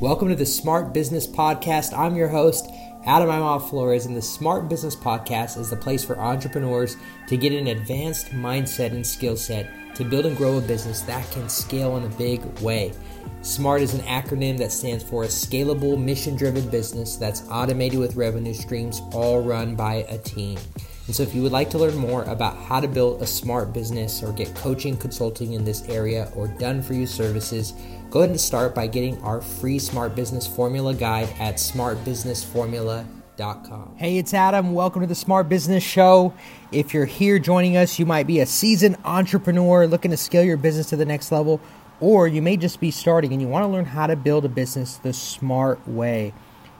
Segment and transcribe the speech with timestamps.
[0.00, 1.96] Welcome to the Smart Business Podcast.
[1.96, 2.70] I'm your host,
[3.06, 7.54] Adam Imhoff Flores, and the Smart Business Podcast is the place for entrepreneurs to get
[7.54, 11.96] an advanced mindset and skill set to build and grow a business that can scale
[11.96, 12.92] in a big way.
[13.40, 18.16] SMART is an acronym that stands for a scalable, mission driven business that's automated with
[18.16, 20.58] revenue streams, all run by a team.
[21.06, 23.72] And so, if you would like to learn more about how to build a smart
[23.72, 27.74] business or get coaching, consulting in this area, or done for you services,
[28.10, 33.94] go ahead and start by getting our free Smart Business Formula guide at smartbusinessformula.com.
[33.96, 34.74] Hey, it's Adam.
[34.74, 36.34] Welcome to the Smart Business Show.
[36.72, 40.56] If you're here joining us, you might be a seasoned entrepreneur looking to scale your
[40.56, 41.60] business to the next level,
[42.00, 44.48] or you may just be starting and you want to learn how to build a
[44.48, 46.34] business the smart way.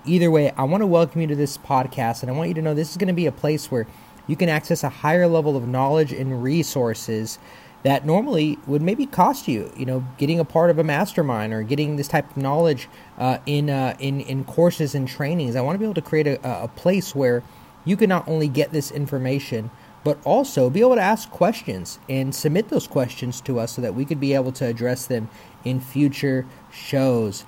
[0.04, 2.62] Either way, I want to welcome you to this podcast, and I want you to
[2.62, 3.86] know this is going to be a place where
[4.26, 7.38] you can access a higher level of knowledge and resources
[7.82, 11.62] that normally would maybe cost you, you know, getting a part of a mastermind or
[11.62, 15.54] getting this type of knowledge uh, in, uh, in in courses and trainings.
[15.54, 17.44] I want to be able to create a, a place where
[17.84, 19.70] you can not only get this information,
[20.02, 23.94] but also be able to ask questions and submit those questions to us so that
[23.94, 25.28] we could be able to address them
[25.64, 27.44] in future shows.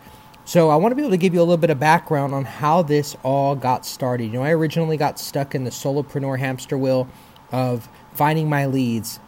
[0.48, 2.46] So I want to be able to give you a little bit of background on
[2.46, 4.24] how this all got started.
[4.24, 7.06] You know, I originally got stuck in the solopreneur hamster wheel
[7.52, 9.20] of finding my leads,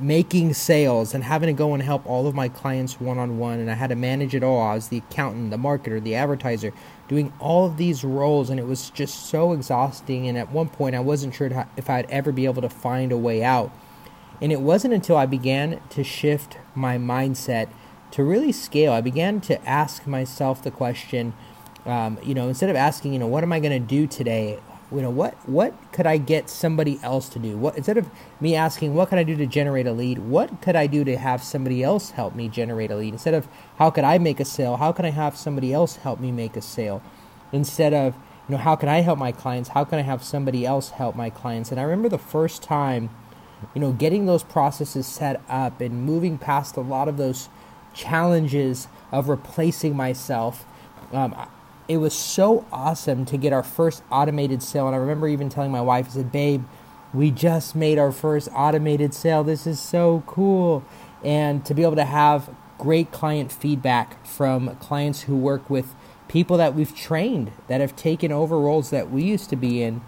[0.00, 3.58] making sales, and having to go and help all of my clients one on one.
[3.58, 4.62] And I had to manage it all.
[4.62, 6.72] I was the accountant, the marketer, the advertiser,
[7.08, 10.26] doing all of these roles, and it was just so exhausting.
[10.28, 13.18] And at one point, I wasn't sure if I'd ever be able to find a
[13.18, 13.70] way out.
[14.40, 17.68] And it wasn't until I began to shift my mindset
[18.14, 21.34] to really scale, I began to ask myself the question,
[21.84, 24.60] um, you know, instead of asking, you know, what am I going to do today?
[24.92, 27.56] You know, what what could I get somebody else to do?
[27.56, 28.08] What instead of
[28.40, 30.18] me asking, what can I do to generate a lead?
[30.18, 33.14] What could I do to have somebody else help me generate a lead?
[33.14, 33.48] Instead of
[33.78, 34.76] how could I make a sale?
[34.76, 37.02] How can I have somebody else help me make a sale?
[37.50, 38.14] Instead of
[38.48, 39.70] you know, how can I help my clients?
[39.70, 41.72] How can I have somebody else help my clients?
[41.72, 43.10] And I remember the first time,
[43.74, 47.48] you know, getting those processes set up and moving past a lot of those
[47.94, 50.66] challenges of replacing myself.
[51.12, 51.34] Um,
[51.86, 54.86] it was so awesome to get our first automated sale.
[54.86, 56.64] And I remember even telling my wife, I said, Babe,
[57.12, 59.44] we just made our first automated sale.
[59.44, 60.84] This is so cool.
[61.22, 65.94] And to be able to have great client feedback from clients who work with
[66.28, 70.00] people that we've trained that have taken over roles that we used to be in,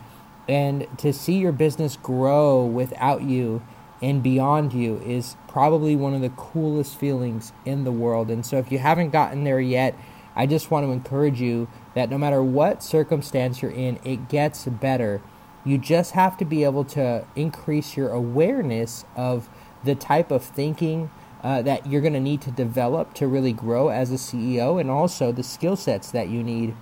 [0.48, 3.62] and to see your business grow without you
[4.02, 8.28] and beyond you is probably one of the coolest feelings in the world.
[8.30, 9.94] And so, if you haven't gotten there yet,
[10.34, 14.66] I just want to encourage you that no matter what circumstance you're in, it gets
[14.66, 15.22] better.
[15.64, 19.48] You just have to be able to increase your awareness of
[19.82, 21.10] the type of thinking
[21.42, 24.90] uh, that you're going to need to develop to really grow as a CEO and
[24.90, 26.76] also the skill sets that you need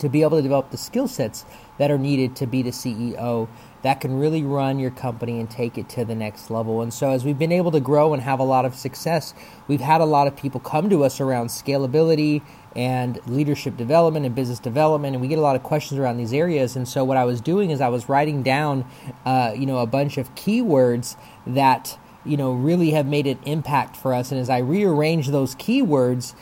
[0.00, 1.46] to be able to develop the skill sets
[1.78, 3.48] that are needed to be the CEO
[3.82, 6.82] that can really run your company and take it to the next level.
[6.82, 9.34] And so, as we've been able to grow and have a lot of success,
[9.68, 12.42] we've had a lot of people come to us around scalability
[12.76, 16.32] and leadership development and business development, and we get a lot of questions around these
[16.32, 16.76] areas.
[16.76, 18.84] And so, what I was doing is I was writing down,
[19.24, 23.96] uh, you know, a bunch of keywords that you know really have made an impact
[23.96, 24.30] for us.
[24.30, 26.34] And as I rearranged those keywords,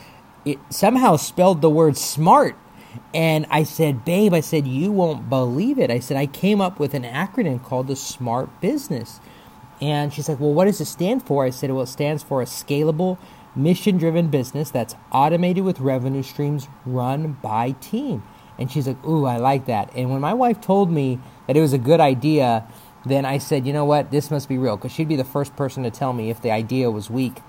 [0.45, 2.57] it somehow spelled the word smart
[3.13, 5.89] and I said, Babe, I said, you won't believe it.
[5.89, 9.19] I said, I came up with an acronym called the SMART Business.
[9.81, 11.45] And she's like, Well, what does it stand for?
[11.45, 13.17] I said, Well, it stands for a scalable,
[13.55, 18.23] mission driven business that's automated with revenue streams run by team.
[18.57, 19.91] And she's like, Ooh, I like that.
[19.95, 22.67] And when my wife told me that it was a good idea,
[23.05, 24.11] then I said, You know what?
[24.11, 26.51] This must be real because she'd be the first person to tell me if the
[26.51, 27.41] idea was weak.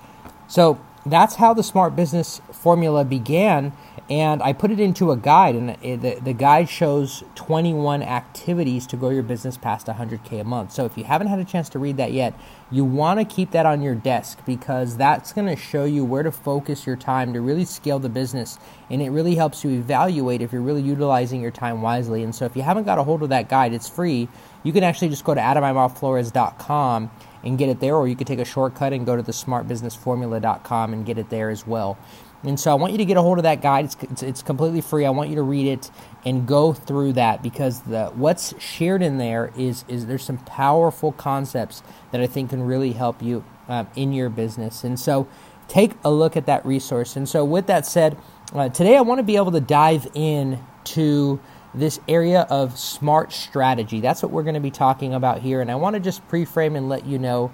[0.47, 3.73] So that's how the smart business formula began
[4.11, 5.69] and i put it into a guide and
[6.01, 10.73] the, the guide shows 21 activities to grow your business past 100k a month.
[10.73, 12.37] So if you haven't had a chance to read that yet
[12.69, 16.23] you want to keep that on your desk because that's going to show you where
[16.23, 20.41] to focus your time to really scale the business and it really helps you evaluate
[20.41, 22.23] if you're really utilizing your time wisely.
[22.23, 24.27] And so if you haven't got a hold of that guide it's free.
[24.63, 27.11] You can actually just go to adamimhofflores.com
[27.43, 30.93] and get it there, or you could take a shortcut and go to the smartbusinessformula.com
[30.93, 31.97] and get it there as well.
[32.43, 33.85] And so I want you to get a hold of that guide.
[33.85, 35.05] It's, it's, it's, completely free.
[35.05, 35.91] I want you to read it
[36.25, 41.11] and go through that because the what's shared in there is is there's some powerful
[41.11, 44.83] concepts that I think can really help you um, in your business.
[44.83, 45.27] And so
[45.67, 47.15] take a look at that resource.
[47.15, 48.17] And so with that said,
[48.53, 51.39] uh, today I want to be able to dive in to
[51.73, 54.01] this area of smart strategy.
[54.01, 55.61] That's what we're going to be talking about here.
[55.61, 57.51] And I want to just pre frame and let you know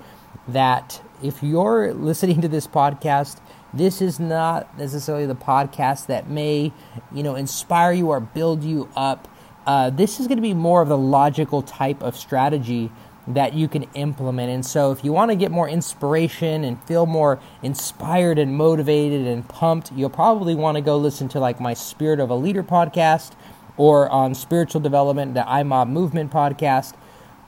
[0.47, 3.39] that if you're listening to this podcast
[3.73, 6.71] This is not necessarily the podcast that may,
[7.13, 9.27] you know, inspire you or build you up.
[9.65, 12.89] Uh, this is going to be more of the logical type of strategy
[13.27, 14.49] that you can implement.
[14.49, 19.27] And so, if you want to get more inspiration and feel more inspired and motivated
[19.27, 22.63] and pumped, you'll probably want to go listen to like my Spirit of a Leader
[22.63, 23.33] podcast
[23.75, 26.93] or on spiritual development, the iMob Movement podcast.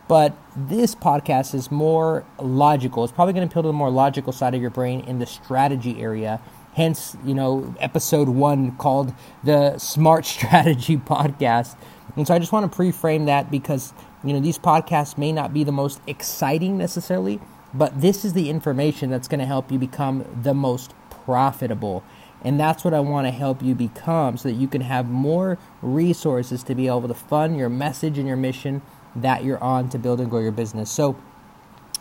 [0.09, 3.03] But this podcast is more logical.
[3.03, 5.27] It's probably going to appeal to the more logical side of your brain in the
[5.27, 6.41] strategy area.
[6.73, 9.13] Hence, you know, episode one called
[9.43, 11.77] the Smart Strategy Podcast.
[12.15, 15.31] And so I just want to pre frame that because you know, these podcasts may
[15.31, 17.39] not be the most exciting necessarily,
[17.71, 22.03] but this is the information that's going to help you become the most profitable.
[22.43, 25.59] And that's what I want to help you become so that you can have more
[25.83, 28.81] resources to be able to fund your message and your mission
[29.15, 30.89] that you're on to build and grow your business.
[30.89, 31.17] So,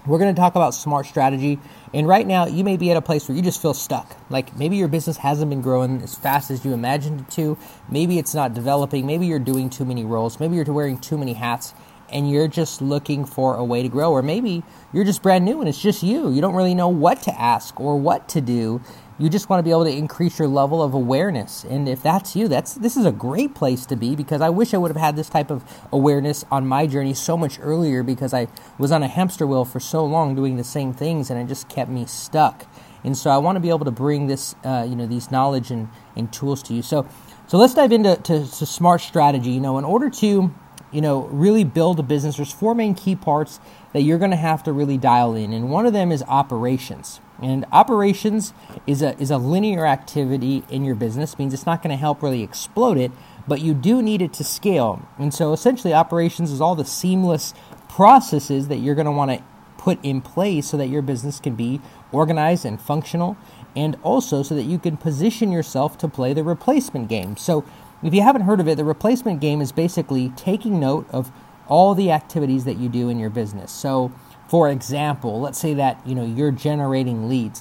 [0.09, 1.59] we're going to talk about smart strategy.
[1.93, 4.17] And right now, you may be at a place where you just feel stuck.
[4.31, 7.59] Like maybe your business hasn't been growing as fast as you imagined it to.
[7.91, 9.07] Maybe it's not developing.
[9.07, 10.41] Maybe you're doing too many roles.
[10.41, 11.75] Maybe you're wearing too many hats
[12.11, 14.13] and you're just looking for a way to grow.
[14.13, 14.63] Or maybe
[14.93, 16.31] you're just brand new and it's just you.
[16.31, 18.81] You don't really know what to ask or what to do.
[19.21, 21.65] You just want to be able to increase your level of awareness.
[21.65, 24.73] And if that's you, that's this is a great place to be because I wish
[24.73, 28.33] I would have had this type of awareness on my journey so much earlier because
[28.33, 28.47] I
[28.79, 31.69] was on a hamster wheel for so long doing the same things and it just
[31.69, 32.67] kept me stuck.
[33.03, 35.73] And so I want to be able to bring this, uh, you know, these knowledge
[35.73, 36.83] and, and tools to you.
[36.83, 37.09] So,
[37.49, 39.51] so let's dive into to, to smart strategy.
[39.51, 40.55] You know, in order to
[40.91, 43.61] you know, really build a business, there's four main key parts
[43.93, 45.53] that you're going to have to really dial in.
[45.53, 47.21] And one of them is operations.
[47.41, 48.53] And operations
[48.87, 52.23] is a, is a linear activity in your business, means it's not going to help
[52.23, 53.13] really explode it,
[53.47, 55.07] but you do need it to scale.
[55.19, 57.55] And so essentially, operations is all the seamless
[57.89, 59.43] processes that you're going to want to
[59.77, 61.81] put in place so that your business can be
[62.13, 63.37] organized and functional,
[63.77, 67.37] and also so that you can position yourself to play the replacement game.
[67.37, 67.65] So
[68.03, 71.33] if you haven't heard of it, the replacement game is basically taking note of
[71.69, 73.71] all the activities that you do in your business.
[73.71, 74.13] So,
[74.49, 77.61] for example, let's say that, you know, you're generating leads.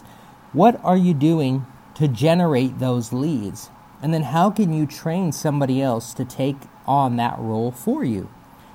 [0.53, 3.69] What are you doing to generate those leads?
[4.01, 6.55] And then how can you train somebody else to take
[6.85, 8.29] on that role for you?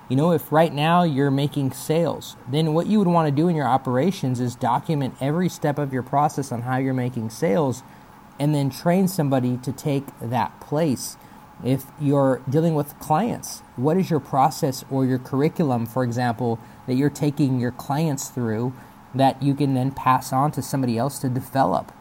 [0.09, 3.49] You know, if right now you're making sales, then what you would want to do
[3.49, 7.83] in your operations is document every step of your process on how you're making sales
[8.39, 11.17] and then train somebody to take that place
[11.65, 16.95] if you're dealing with clients, what is your process or your curriculum, for example, that
[16.95, 18.73] you're taking your clients through
[19.15, 21.93] that you can then pass on to somebody else to develop?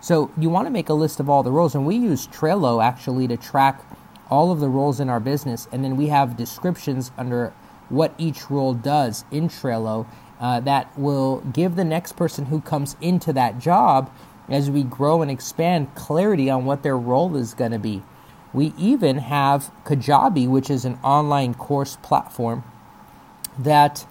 [0.00, 2.82] So you want to make a list of all the roles, and we use Trello
[2.82, 3.82] actually to track
[4.30, 7.52] all of the roles in our business, and then we have descriptions under
[7.88, 10.06] what each role does in Trello
[10.40, 14.12] uh, that will give the next person who comes into that job
[14.48, 18.02] as we grow and expand clarity on what their role is going to be.
[18.52, 22.64] We even have Kajabi, which is an online course platform
[23.58, 24.06] that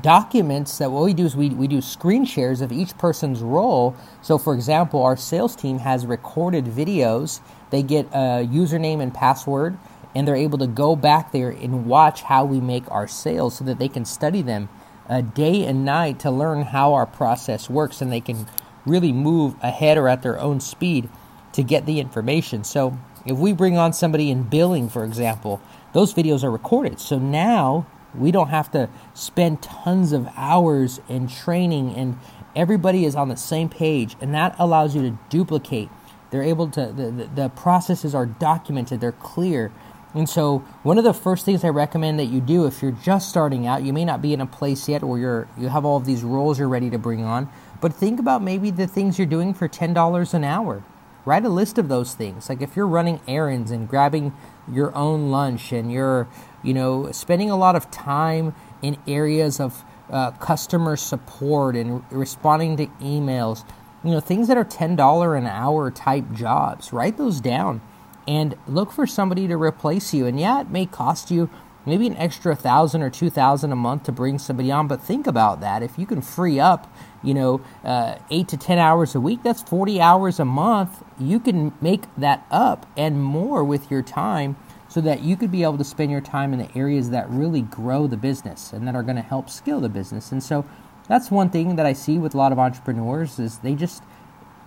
[0.00, 3.94] documents that what we do is we, we do screen shares of each person's role.
[4.22, 7.40] So, for example, our sales team has recorded videos.
[7.70, 9.76] They get a username and password,
[10.14, 13.64] and they're able to go back there and watch how we make our sales so
[13.64, 14.68] that they can study them
[15.08, 18.46] uh, day and night to learn how our process works and they can
[18.86, 21.08] really move ahead or at their own speed
[21.52, 22.64] to get the information.
[22.64, 25.60] So, if we bring on somebody in billing, for example,
[25.92, 27.00] those videos are recorded.
[27.00, 32.18] So now we don't have to spend tons of hours in training and
[32.54, 35.88] everybody is on the same page and that allows you to duplicate.
[36.30, 39.72] They're able to the, the, the, processes are documented they're clear.
[40.14, 43.28] And so one of the first things i recommend that you do if you're just
[43.28, 45.96] starting out you may not be in a place yet where you're you have all
[45.96, 47.48] of these roles you're ready to bring on
[47.80, 50.84] but think about maybe the things you're doing for $10 an hour
[51.24, 52.48] write a list of those things.
[52.48, 54.32] Like if you're running errands and grabbing
[54.70, 56.28] your own lunch and you're,
[56.62, 62.76] you know, spending a lot of time in areas of uh, customer support and responding
[62.76, 63.64] to emails,
[64.02, 67.80] you know, things that are $10 an hour type jobs, write those down
[68.26, 70.26] and look for somebody to replace you.
[70.26, 71.50] And yeah, it may cost you
[71.86, 75.26] maybe an extra thousand or two thousand a month to bring somebody on, but think
[75.26, 75.82] about that.
[75.82, 76.92] If you can free up
[77.24, 81.02] you know, uh, eight to 10 hours a week, that's 40 hours a month.
[81.18, 84.56] You can make that up and more with your time
[84.88, 87.62] so that you could be able to spend your time in the areas that really
[87.62, 90.30] grow the business and that are going to help scale the business.
[90.30, 90.64] And so
[91.08, 94.02] that's one thing that I see with a lot of entrepreneurs is they just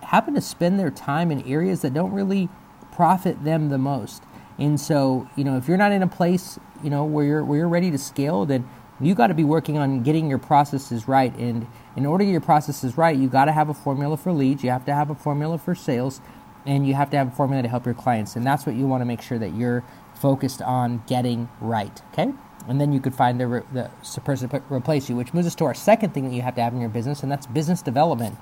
[0.02, 2.48] happen to spend their time in areas that don't really
[2.92, 4.22] profit them the most.
[4.58, 7.58] And so, you know, if you're not in a place, you know, where you're where
[7.58, 8.68] you're ready to scale, then
[9.00, 11.34] you got to be working on getting your processes right.
[11.36, 14.64] And in order to your processes right, you got to have a formula for leads,
[14.64, 16.20] you have to have a formula for sales,
[16.66, 18.34] and you have to have a formula to help your clients.
[18.34, 19.84] And that's what you want to make sure that you're
[20.14, 22.02] focused on getting right.
[22.12, 22.32] Okay?
[22.66, 23.90] And then you could find the, re- the
[24.24, 26.62] person to replace you, which moves us to our second thing that you have to
[26.62, 28.36] have in your business, and that's business development.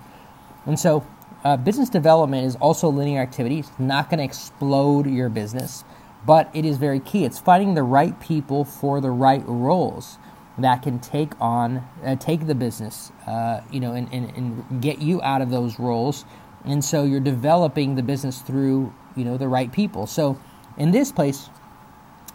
[0.64, 1.06] And so,
[1.44, 3.60] uh, business development is also linear activity.
[3.60, 5.84] It's not going to explode your business,
[6.26, 7.24] but it is very key.
[7.24, 10.18] It's finding the right people for the right roles
[10.58, 14.98] that can take on uh, take the business, uh, you know, and, and, and get
[14.98, 16.24] you out of those roles.
[16.64, 20.06] And so you're developing the business through you know the right people.
[20.06, 20.38] So
[20.76, 21.48] in this place,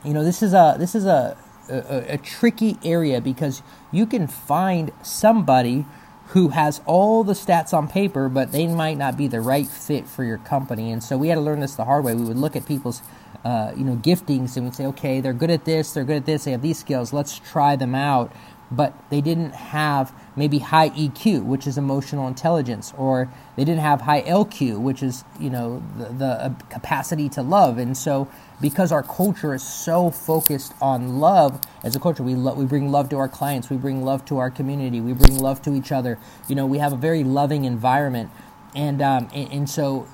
[0.05, 1.37] you know, this is a this is a
[1.69, 5.85] a, a tricky area because you can find somebody
[6.31, 10.07] who has all the stats on paper, but they might not be the right fit
[10.07, 10.91] for your company.
[10.91, 12.15] And so we had to learn this the hard way.
[12.15, 13.01] We would look at people's
[13.43, 16.25] uh, you know giftings and we'd say okay they're good at this they're good at
[16.25, 18.31] this they have these skills let's try them out
[18.71, 24.01] but they didn't have maybe high EQ, which is emotional intelligence, or they didn't have
[24.01, 27.77] high LQ, which is you know the, the uh, capacity to love.
[27.77, 28.29] And so,
[28.61, 32.91] because our culture is so focused on love as a culture, we lo- we bring
[32.91, 35.91] love to our clients, we bring love to our community, we bring love to each
[35.91, 36.17] other.
[36.47, 38.31] You know, we have a very loving environment,
[38.73, 40.07] and um, and, and so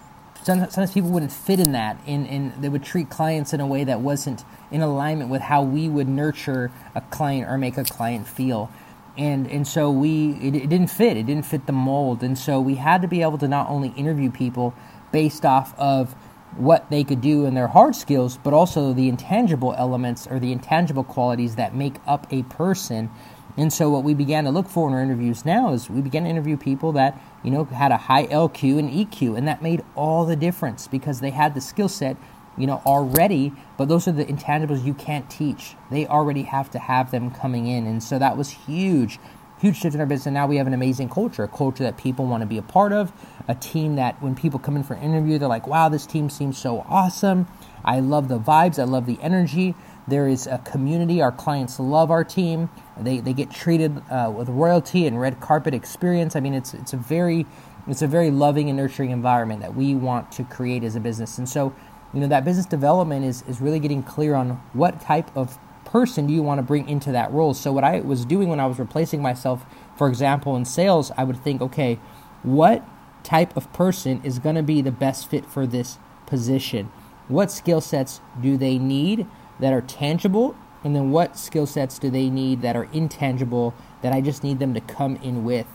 [0.47, 3.83] sometimes people wouldn't fit in that, and, and they would treat clients in a way
[3.83, 8.27] that wasn't in alignment with how we would nurture a client or make a client
[8.27, 8.71] feel.
[9.17, 12.61] And, and so we it, it didn't fit it didn't fit the mold and so
[12.61, 14.75] we had to be able to not only interview people
[15.11, 16.13] based off of
[16.55, 20.51] what they could do and their hard skills, but also the intangible elements or the
[20.51, 23.09] intangible qualities that make up a person.
[23.57, 26.23] And so, what we began to look for in our interviews now is we began
[26.23, 29.83] to interview people that you know had a high LQ and EQ, and that made
[29.95, 32.17] all the difference because they had the skill set
[32.57, 35.75] you know, already, but those are the intangibles you can't teach.
[35.91, 37.85] They already have to have them coming in.
[37.85, 39.19] And so that was huge,
[39.59, 40.27] huge shift in our business.
[40.27, 42.63] And now we have an amazing culture, a culture that people want to be a
[42.63, 43.13] part of,
[43.47, 46.29] a team that when people come in for an interview, they're like, wow, this team
[46.29, 47.47] seems so awesome.
[47.85, 49.75] I love the vibes, I love the energy.
[50.07, 51.21] There is a community.
[51.21, 52.69] Our clients love our team.
[52.97, 56.35] They, they get treated uh, with royalty and red carpet experience.
[56.35, 57.45] I mean, it's it's a very
[57.87, 61.37] it's a very loving and nurturing environment that we want to create as a business.
[61.37, 61.73] And so
[62.13, 66.27] you know that business development is is really getting clear on what type of person
[66.27, 68.65] do you want to bring into that role so what i was doing when i
[68.65, 71.99] was replacing myself for example in sales i would think okay
[72.43, 72.83] what
[73.23, 76.91] type of person is going to be the best fit for this position
[77.27, 79.25] what skill sets do they need
[79.59, 84.13] that are tangible and then what skill sets do they need that are intangible that
[84.13, 85.67] i just need them to come in with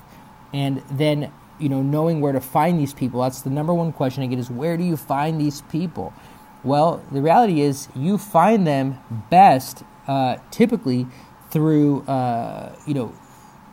[0.52, 3.22] and then you know, knowing where to find these people.
[3.22, 6.12] That's the number one question I get is where do you find these people?
[6.64, 8.98] Well, the reality is you find them
[9.30, 11.06] best uh, typically
[11.50, 13.14] through, uh, you know,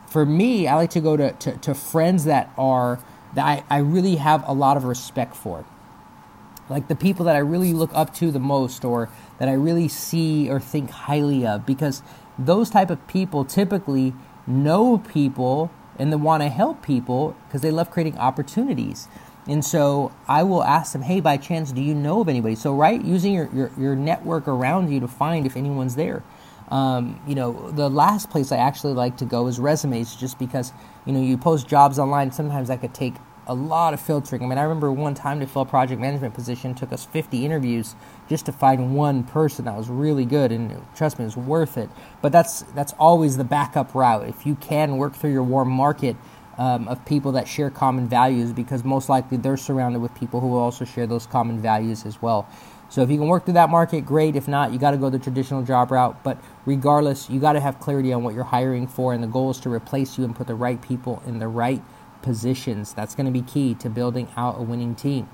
[0.06, 3.00] for me, I like to go to, to, to friends that are,
[3.34, 5.64] that I, I really have a lot of respect for.
[6.68, 9.08] Like the people that I really look up to the most or
[9.40, 12.02] that I really see or think highly of because
[12.38, 14.14] those type of people typically
[14.46, 19.08] know people and they want to help people because they love creating opportunities.
[19.48, 22.54] And so I will ask them, hey, by chance, do you know of anybody?
[22.54, 26.22] So, right, using your, your, your network around you to find if anyone's there.
[26.70, 30.72] Um, you know, the last place I actually like to go is resumes just because,
[31.04, 32.30] you know, you post jobs online.
[32.30, 33.14] Sometimes that could take
[33.46, 34.42] a lot of filtering.
[34.42, 37.44] I mean, I remember one time to fill a project management position took us 50
[37.44, 37.94] interviews
[38.28, 41.76] just to find one person that was really good, and trust me, it was worth
[41.76, 41.90] it.
[42.22, 44.28] But that's that's always the backup route.
[44.28, 46.16] If you can work through your warm market
[46.58, 50.48] um, of people that share common values, because most likely they're surrounded with people who
[50.48, 52.48] will also share those common values as well.
[52.90, 54.34] So if you can work through that market, great.
[54.34, 56.24] If not, you got to go the traditional job route.
[56.24, 59.50] But regardless, you got to have clarity on what you're hiring for, and the goal
[59.50, 61.82] is to replace you and put the right people in the right
[62.22, 62.92] positions.
[62.92, 65.28] That's going to be key to building out a winning team.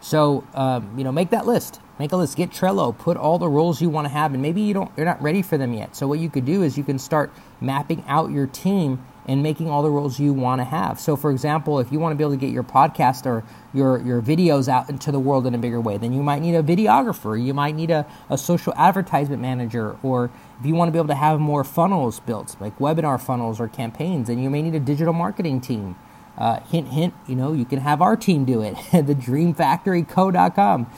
[0.00, 1.80] So, um, you know, make that list.
[1.98, 2.36] Make a list.
[2.36, 2.96] Get Trello.
[2.96, 4.90] Put all the roles you want to have, and maybe you don't.
[4.96, 5.94] You're not ready for them yet.
[5.94, 9.68] So, what you could do is you can start mapping out your team and making
[9.68, 10.98] all the roles you want to have.
[10.98, 13.44] So, for example, if you want to be able to get your podcast or
[13.74, 16.54] your your videos out into the world in a bigger way, then you might need
[16.54, 17.42] a videographer.
[17.42, 21.08] You might need a, a social advertisement manager, or if you want to be able
[21.08, 24.80] to have more funnels built, like webinar funnels or campaigns, then you may need a
[24.80, 25.96] digital marketing team.
[26.40, 30.90] Uh, hint, hint, you know, you can have our team do it, the dreamfactoryco.com.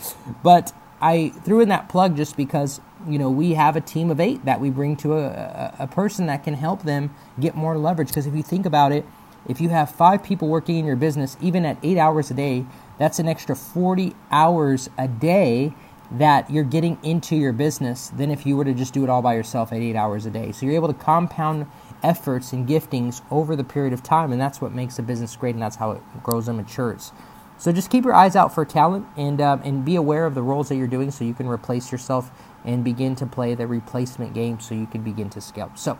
[0.43, 4.21] But I threw in that plug just because, you know, we have a team of
[4.21, 7.77] eight that we bring to a, a, a person that can help them get more
[7.77, 8.09] leverage.
[8.09, 9.05] Because if you think about it,
[9.49, 12.65] if you have five people working in your business, even at eight hours a day,
[12.99, 15.75] that's an extra 40 hours a day
[16.13, 19.23] that you're getting into your business than if you were to just do it all
[19.23, 20.53] by yourself at eight hours a day.
[20.53, 21.67] So you're able to compound
[22.03, 25.55] efforts and giftings over the period of time, and that's what makes a business great,
[25.55, 27.13] and that's how it grows and matures.
[27.59, 30.43] So just keep your eyes out for talent and um, and be aware of the
[30.43, 32.31] roles that you're doing, so you can replace yourself
[32.65, 35.73] and begin to play the replacement game, so you can begin to scale.
[35.75, 35.99] So.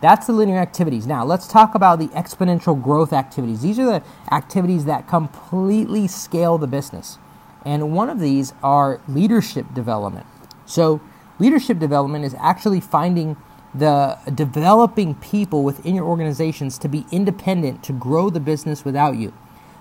[0.00, 1.08] That's the linear activities.
[1.08, 3.62] Now, let's talk about the exponential growth activities.
[3.62, 7.18] These are the activities that completely scale the business.
[7.64, 10.26] And one of these are leadership development.
[10.66, 11.00] So,
[11.38, 13.36] leadership development is actually finding
[13.74, 19.32] the developing people within your organizations to be independent to grow the business without you.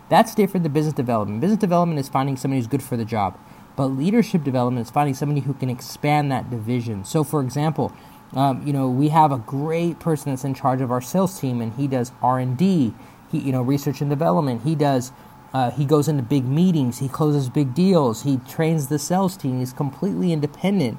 [0.09, 1.41] That's different than business development.
[1.41, 3.37] Business development is finding somebody who's good for the job,
[3.75, 7.03] but leadership development is finding somebody who can expand that division.
[7.05, 7.91] So, for example,
[8.33, 11.61] um, you know we have a great person that's in charge of our sales team,
[11.61, 12.93] and he does R and D,
[13.31, 14.63] he you know research and development.
[14.63, 15.11] He does
[15.53, 19.59] uh, he goes into big meetings, he closes big deals, he trains the sales team.
[19.59, 20.97] He's completely independent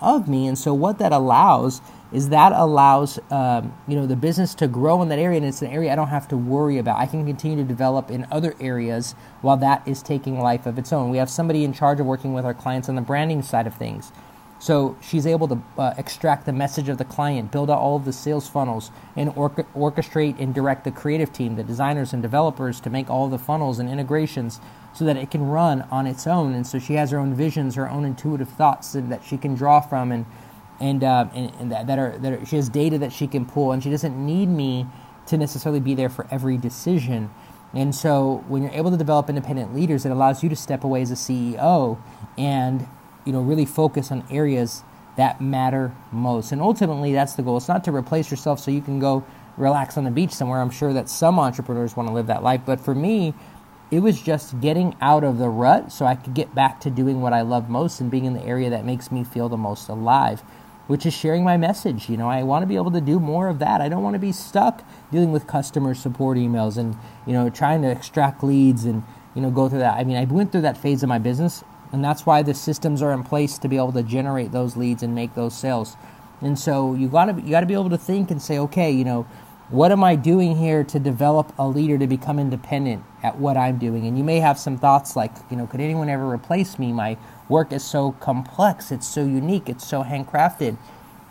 [0.00, 1.80] of me, and so what that allows
[2.12, 5.62] is that allows um, you know the business to grow in that area, and it's
[5.62, 6.98] an area I don't have to worry about.
[6.98, 10.92] I can continue to develop in other areas while that is taking life of its
[10.92, 11.10] own.
[11.10, 13.74] We have somebody in charge of working with our clients on the branding side of
[13.74, 14.12] things.
[14.60, 18.04] So she's able to uh, extract the message of the client, build out all of
[18.04, 22.90] the sales funnels, and orchestrate and direct the creative team, the designers and developers to
[22.90, 24.60] make all the funnels and integrations
[24.92, 26.52] so that it can run on its own.
[26.52, 29.80] And so she has her own visions, her own intuitive thoughts that she can draw
[29.80, 30.26] from, and
[30.80, 33.44] and uh, and, and that, that, are, that are, she has data that she can
[33.44, 34.86] pull, and she doesn't need me
[35.26, 37.30] to necessarily be there for every decision.
[37.72, 41.02] And so when you're able to develop independent leaders, it allows you to step away
[41.02, 41.98] as a CEO
[42.36, 42.88] and
[43.24, 44.82] you know really focus on areas
[45.16, 46.52] that matter most.
[46.52, 47.58] And ultimately, that's the goal.
[47.58, 49.24] It's not to replace yourself so you can go
[49.56, 50.60] relax on the beach somewhere.
[50.60, 53.34] I'm sure that some entrepreneurs want to live that life, but for me,
[53.90, 57.20] it was just getting out of the rut so I could get back to doing
[57.20, 59.88] what I love most and being in the area that makes me feel the most
[59.88, 60.42] alive,
[60.90, 62.10] which is sharing my message.
[62.10, 63.80] You know, I want to be able to do more of that.
[63.80, 64.82] I don't want to be stuck
[65.12, 66.96] dealing with customer support emails and,
[67.28, 69.04] you know, trying to extract leads and,
[69.36, 69.98] you know, go through that.
[69.98, 73.02] I mean, I went through that phase of my business and that's why the systems
[73.02, 75.96] are in place to be able to generate those leads and make those sales.
[76.40, 78.90] And so you got to you got to be able to think and say, okay,
[78.90, 79.28] you know,
[79.68, 83.78] what am I doing here to develop a leader to become independent at what I'm
[83.78, 84.08] doing?
[84.08, 86.92] And you may have some thoughts like, you know, could anyone ever replace me?
[86.92, 87.16] My
[87.50, 90.78] work is so complex, it's so unique, it's so handcrafted.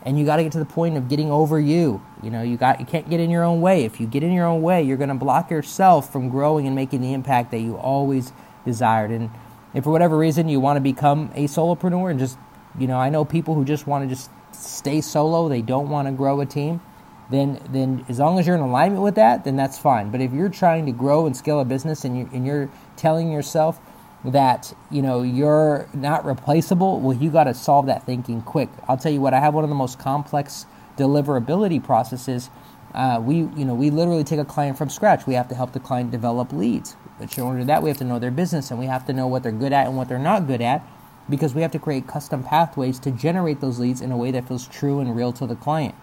[0.04, 2.02] And you got to get to the point of getting over you.
[2.24, 3.84] You know, you got you can't get in your own way.
[3.84, 6.76] If you get in your own way, you're going to block yourself from growing and
[6.76, 8.32] making the impact that you always
[8.64, 9.12] desired.
[9.12, 9.30] And
[9.74, 12.38] if for whatever reason you want to become a solopreneur and just,
[12.78, 16.08] you know, I know people who just want to just stay solo, they don't want
[16.08, 16.82] to grow a team,
[17.30, 20.12] then then as long as you're in alignment with that, then that's fine.
[20.12, 23.32] But if you're trying to grow and scale a business and you and you're telling
[23.32, 23.80] yourself
[24.26, 28.70] that you know you're not replaceable, well, you got to solve that thinking quick.
[28.88, 30.66] I'll tell you what, I have one of the most complex
[30.98, 32.50] deliverability processes.
[32.94, 35.28] Uh, we you know we literally take a client from scratch.
[35.28, 36.96] We have to help the client develop leads.
[37.20, 39.14] But in order to that, we have to know their business and we have to
[39.14, 40.86] know what they're good at and what they're not good at
[41.30, 44.48] because we have to create custom pathways to generate those leads in a way that
[44.48, 45.96] feels true and real to the client.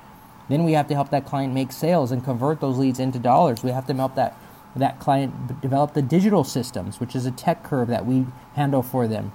[0.48, 3.64] Then we have to help that client make sales and convert those leads into dollars.
[3.64, 4.38] We have to help that
[4.78, 9.06] that client develop the digital systems, which is a tech curve that we handle for
[9.06, 9.32] them.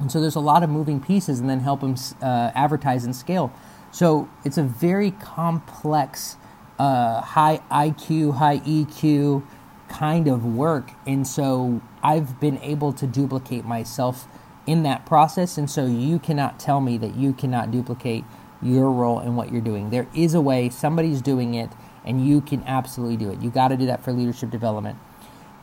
[0.00, 3.14] And so there's a lot of moving pieces, and then help them uh, advertise and
[3.14, 3.52] scale.
[3.90, 6.36] So it's a very complex,
[6.78, 9.44] uh, high IQ, high EQ,
[9.88, 10.90] kind of work.
[11.06, 14.26] And so I've been able to duplicate myself
[14.66, 15.58] in that process.
[15.58, 18.24] And so you cannot tell me that you cannot duplicate
[18.62, 19.90] your role in what you're doing.
[19.90, 21.70] There is a way, somebody's doing it,
[22.04, 23.40] and you can absolutely do it.
[23.40, 24.98] You got to do that for leadership development.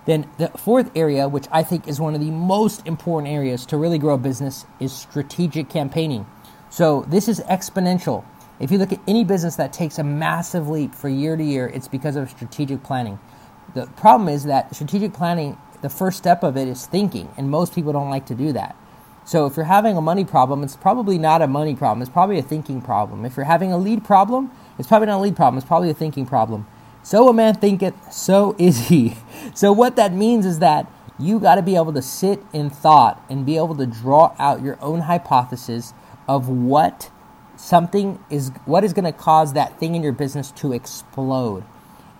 [0.05, 3.77] Then the fourth area, which I think is one of the most important areas to
[3.77, 6.25] really grow a business, is strategic campaigning.
[6.69, 8.23] So this is exponential.
[8.59, 11.67] If you look at any business that takes a massive leap for year to year,
[11.67, 13.19] it's because of strategic planning.
[13.75, 17.73] The problem is that strategic planning, the first step of it is thinking, and most
[17.73, 18.75] people don't like to do that.
[19.25, 22.01] So if you're having a money problem, it's probably not a money problem.
[22.01, 23.25] It's probably a thinking problem.
[23.25, 25.57] If you're having a lead problem, it's probably not a lead problem.
[25.57, 26.65] It's probably a thinking problem.
[27.03, 29.15] So a man thinketh, so is he.
[29.55, 33.23] So what that means is that you got to be able to sit in thought
[33.29, 35.93] and be able to draw out your own hypothesis
[36.27, 37.09] of what
[37.55, 41.63] something is, what is going to cause that thing in your business to explode.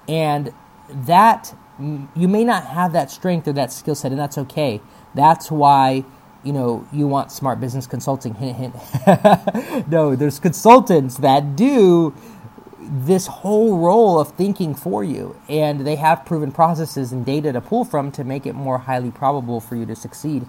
[0.07, 0.53] And
[0.89, 4.81] that you may not have that strength or that skill set, and that's okay.
[5.15, 6.03] That's why
[6.43, 8.33] you know you want smart business consulting.
[8.33, 9.87] Hint, hint.
[9.89, 12.13] no, there's consultants that do
[12.91, 17.61] this whole role of thinking for you, and they have proven processes and data to
[17.61, 20.47] pull from to make it more highly probable for you to succeed.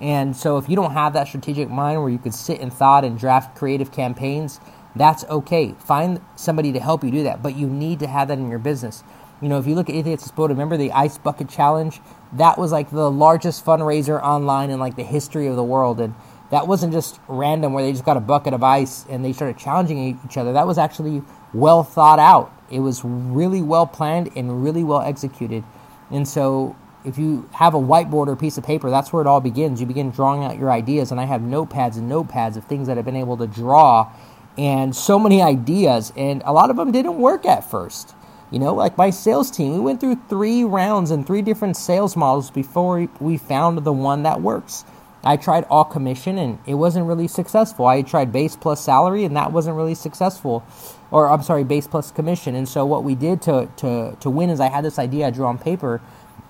[0.00, 3.04] And so if you don't have that strategic mind where you can sit and thought
[3.04, 4.60] and draft creative campaigns,
[4.94, 5.74] that's okay.
[5.78, 8.60] Find somebody to help you do that, but you need to have that in your
[8.60, 9.02] business.
[9.42, 12.00] You know, if you look at ALS Explode, remember the Ice Bucket Challenge?
[12.34, 16.00] That was like the largest fundraiser online in like the history of the world.
[16.00, 16.14] And
[16.50, 19.58] that wasn't just random where they just got a bucket of ice and they started
[19.58, 20.52] challenging each other.
[20.52, 22.52] That was actually well thought out.
[22.70, 25.64] It was really well planned and really well executed.
[26.10, 29.40] And so if you have a whiteboard or piece of paper, that's where it all
[29.40, 29.80] begins.
[29.80, 32.98] You begin drawing out your ideas, and I have notepads and notepads of things that
[32.98, 34.12] I've been able to draw,
[34.58, 38.14] and so many ideas, and a lot of them didn't work at first.
[38.50, 42.16] You know, like my sales team, we went through three rounds and three different sales
[42.16, 44.84] models before we found the one that works.
[45.22, 47.86] I tried all commission and it wasn't really successful.
[47.86, 50.64] I tried base plus salary and that wasn't really successful.
[51.10, 52.54] Or I'm sorry, base plus commission.
[52.54, 55.30] And so what we did to to to win is I had this idea I
[55.30, 56.00] drew on paper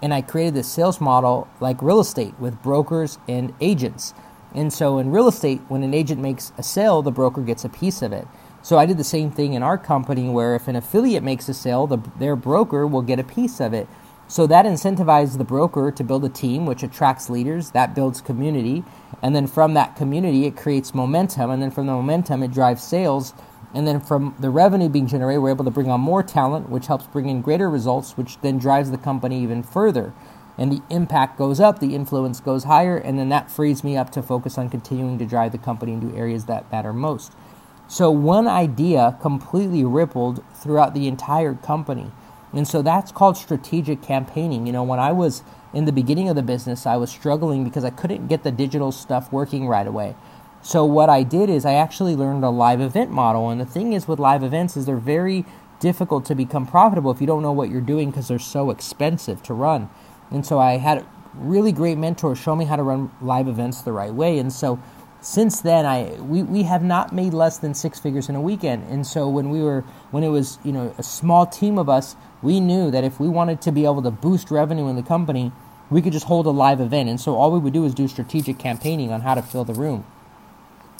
[0.02, 4.14] and I created this sales model like real estate with brokers and agents.
[4.54, 7.68] And so in real estate, when an agent makes a sale, the broker gets a
[7.68, 8.26] piece of it.
[8.62, 11.54] So I did the same thing in our company where if an affiliate makes a
[11.54, 13.88] sale, the, their broker will get a piece of it.
[14.30, 18.84] So that incentivizes the broker to build a team, which attracts leaders, that builds community.
[19.22, 21.50] And then from that community, it creates momentum.
[21.50, 23.34] And then from the momentum, it drives sales.
[23.74, 26.86] And then from the revenue being generated, we're able to bring on more talent, which
[26.86, 30.12] helps bring in greater results, which then drives the company even further.
[30.56, 34.10] And the impact goes up, the influence goes higher, and then that frees me up
[34.10, 37.32] to focus on continuing to drive the company into areas that matter most.
[37.88, 42.12] So one idea completely rippled throughout the entire company.
[42.52, 44.66] And so that's called strategic campaigning.
[44.66, 47.84] You know, when I was in the beginning of the business, I was struggling because
[47.84, 50.16] I couldn't get the digital stuff working right away.
[50.62, 53.48] So what I did is I actually learned a live event model.
[53.50, 55.44] And the thing is with live events is they're very
[55.78, 59.42] difficult to become profitable if you don't know what you're doing because they're so expensive
[59.44, 59.88] to run.
[60.30, 63.92] And so I had really great mentors show me how to run live events the
[63.92, 64.38] right way.
[64.38, 64.80] And so
[65.22, 68.84] since then I we, we have not made less than six figures in a weekend.
[68.90, 72.16] And so when we were when it was, you know, a small team of us,
[72.42, 75.52] we knew that if we wanted to be able to boost revenue in the company,
[75.90, 77.08] we could just hold a live event.
[77.08, 79.74] And so all we would do is do strategic campaigning on how to fill the
[79.74, 80.04] room.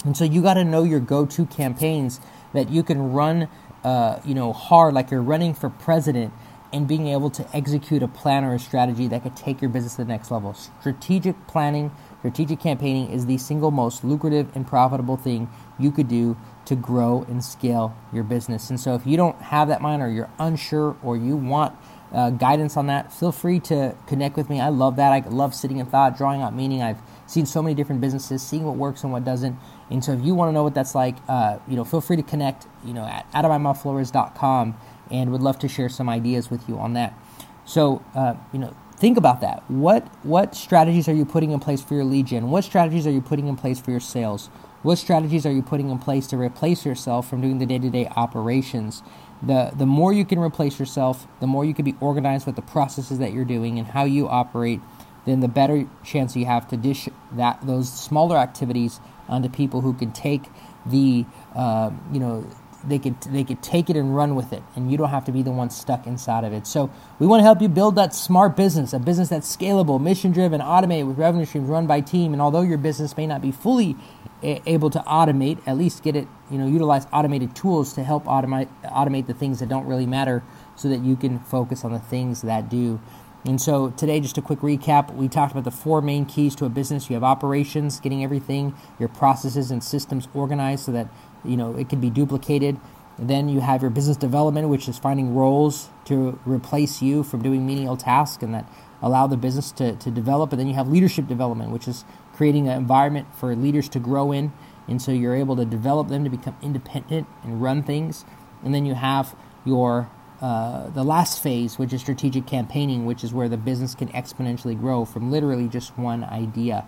[0.04, 2.20] And so you got to know your go-to campaigns
[2.52, 3.48] that you can run
[3.84, 6.32] uh, you know, hard like you're running for president
[6.72, 9.96] and being able to execute a plan or a strategy that could take your business
[9.96, 10.54] to the next level.
[10.54, 15.48] Strategic planning Strategic campaigning is the single most lucrative and profitable thing
[15.78, 16.36] you could do
[16.70, 18.70] to grow and scale your business.
[18.70, 21.76] And so, if you don't have that mind, or you're unsure, or you want
[22.12, 24.60] uh, guidance on that, feel free to connect with me.
[24.60, 25.12] I love that.
[25.12, 26.80] I love sitting in thought, drawing out meaning.
[26.80, 29.58] I've seen so many different businesses, seeing what works and what doesn't.
[29.90, 32.16] And so, if you want to know what that's like, uh, you know, feel free
[32.16, 32.68] to connect.
[32.84, 34.76] You know, at adamimhofflores.com,
[35.10, 37.18] and would love to share some ideas with you on that.
[37.64, 39.68] So, uh, you know, think about that.
[39.68, 42.48] What what strategies are you putting in place for your lead gen?
[42.48, 44.50] What strategies are you putting in place for your sales?
[44.82, 49.02] What strategies are you putting in place to replace yourself from doing the day-to-day operations?
[49.42, 52.62] The the more you can replace yourself, the more you can be organized with the
[52.62, 54.80] processes that you're doing and how you operate,
[55.26, 59.92] then the better chance you have to dish that those smaller activities onto people who
[59.92, 60.44] can take
[60.86, 62.46] the uh, you know
[62.84, 65.32] they could they could take it and run with it and you don't have to
[65.32, 68.14] be the one stuck inside of it so we want to help you build that
[68.14, 72.32] smart business a business that's scalable mission driven automated with revenue streams run by team
[72.32, 73.96] and although your business may not be fully
[74.42, 78.24] a- able to automate at least get it you know utilize automated tools to help
[78.24, 80.42] automate automate the things that don't really matter
[80.76, 83.00] so that you can focus on the things that do
[83.44, 85.14] and so today, just a quick recap.
[85.14, 87.08] We talked about the four main keys to a business.
[87.08, 91.08] You have operations, getting everything, your processes and systems organized so that
[91.44, 92.78] you know it can be duplicated.
[93.18, 97.66] then you have your business development, which is finding roles to replace you from doing
[97.66, 98.66] menial tasks and that
[99.02, 100.52] allow the business to, to develop.
[100.52, 104.32] And then you have leadership development, which is creating an environment for leaders to grow
[104.32, 104.52] in.
[104.88, 108.24] And so you're able to develop them to become independent and run things.
[108.64, 113.34] And then you have your uh, the last phase, which is strategic campaigning, which is
[113.34, 116.86] where the business can exponentially grow from literally just one idea.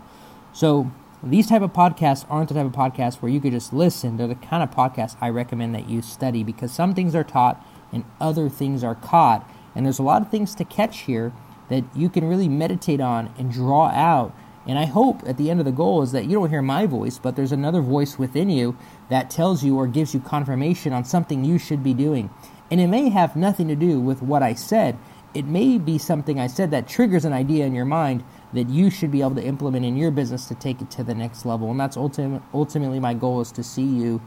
[0.55, 0.91] So
[1.23, 4.17] these type of podcasts aren't the type of podcasts where you could just listen.
[4.17, 7.65] They're the kind of podcasts I recommend that you study because some things are taught
[7.93, 9.49] and other things are caught.
[9.75, 11.33] And there's a lot of things to catch here
[11.69, 14.35] that you can really meditate on and draw out.
[14.67, 16.87] And I hope at the end of the goal is that you don't hear my
[16.87, 18.77] voice, but there's another voice within you
[19.09, 22.31] that tells you or gives you confirmation on something you should be doing.
[22.71, 24.99] And it may have nothing to do with what I said.
[25.35, 28.23] It may be something I said that triggers an idea in your mind
[28.53, 31.15] that you should be able to implement in your business to take it to the
[31.15, 31.71] next level.
[31.71, 34.21] And that's ultim- ultimately my goal is to see you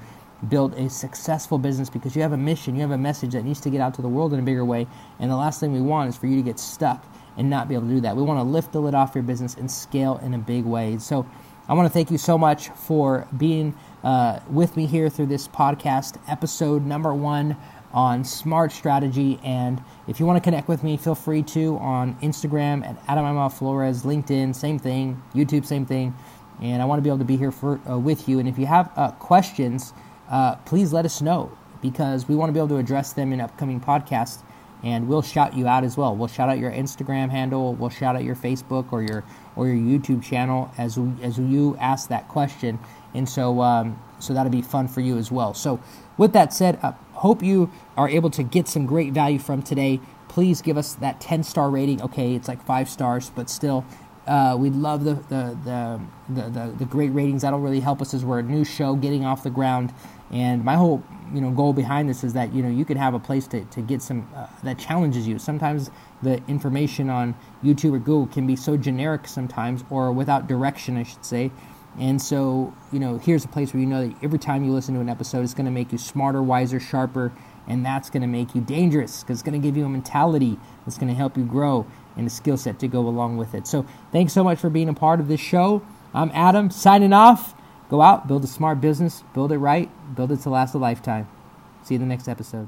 [0.50, 3.62] build a successful business because you have a mission, you have a message that needs
[3.62, 4.88] to get out to the world in a bigger way.
[5.20, 7.06] And the last thing we want is for you to get stuck
[7.38, 8.16] and not be able to do that.
[8.16, 10.98] We want to lift the lid off your business and scale in a big way.
[10.98, 11.26] So
[11.68, 15.48] I want to thank you so much for being uh, with me here through this
[15.48, 17.58] podcast, episode number one
[17.96, 19.40] on smart strategy.
[19.44, 23.26] And if you want to connect with me, feel free to on Instagram at Adam.
[23.50, 26.14] Flores, LinkedIn, same thing, YouTube, same thing.
[26.62, 28.40] And I want to be able to be here for uh, with you.
[28.40, 29.94] And if you have uh, questions,
[30.30, 33.40] uh, please let us know because we want to be able to address them in
[33.40, 34.44] upcoming podcasts.
[34.84, 36.16] And we'll shout you out as well.
[36.16, 37.74] We'll shout out your Instagram handle.
[37.74, 39.24] We'll shout out your Facebook or your
[39.56, 42.78] or your YouTube channel as as you ask that question.
[43.14, 45.54] And so um, so that'll be fun for you as well.
[45.54, 45.80] So
[46.18, 50.00] with that said, uh, hope you are able to get some great value from today.
[50.28, 52.02] Please give us that 10 star rating.
[52.02, 53.86] Okay, it's like five stars, but still,
[54.28, 57.44] uh, we love the the, the the, the great ratings.
[57.44, 59.94] That'll really help us as we're a new show getting off the ground.
[60.32, 63.14] And my whole you know goal behind this is that you know you could have
[63.14, 65.38] a place to, to get some uh, that challenges you.
[65.38, 65.92] Sometimes
[66.24, 71.04] the information on YouTube or Google can be so generic sometimes, or without direction, I
[71.04, 71.52] should say.
[72.00, 74.94] And so, you know, here's a place where you know that every time you listen
[74.96, 77.32] to an episode, it's going to make you smarter, wiser, sharper,
[77.68, 80.58] and that's going to make you dangerous because it's going to give you a mentality
[80.86, 83.66] that's going to help you grow and a skill set to go along with it.
[83.66, 85.82] So, thanks so much for being a part of this show.
[86.14, 87.56] I'm Adam, signing off.
[87.90, 91.28] Go out, build a smart business, build it right, build it to last a lifetime.
[91.84, 92.68] See you in the next episode.